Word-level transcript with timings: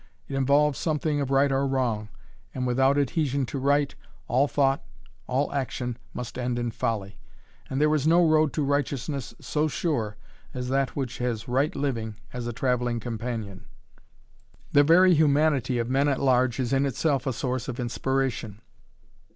It 0.27 0.33
involves 0.33 0.79
something 0.79 1.21
of 1.21 1.29
right 1.29 1.51
or 1.51 1.67
wrong, 1.67 2.09
and 2.55 2.65
without 2.65 2.97
adhesion 2.97 3.45
to 3.45 3.59
right, 3.59 3.93
all 4.27 4.47
thought, 4.47 4.83
all 5.27 5.53
action 5.53 5.95
must 6.11 6.39
end 6.39 6.57
in 6.57 6.71
folly. 6.71 7.19
And 7.69 7.79
there 7.79 7.93
is 7.93 8.07
no 8.07 8.27
road 8.27 8.51
to 8.53 8.63
righteousness 8.65 9.35
so 9.39 9.67
sure 9.67 10.17
as 10.55 10.69
that 10.69 10.95
which 10.95 11.19
has 11.19 11.47
right 11.47 11.75
living 11.75 12.15
as 12.33 12.47
a 12.47 12.51
traveling 12.51 12.99
companion. 12.99 13.65
The 14.71 14.81
very 14.81 15.13
humanity 15.13 15.77
of 15.77 15.87
men 15.87 16.07
at 16.07 16.19
large 16.19 16.59
is 16.59 16.73
in 16.73 16.87
itself 16.87 17.27
a 17.27 17.31
source 17.31 17.67
of 17.67 17.79
inspiration. 17.79 18.59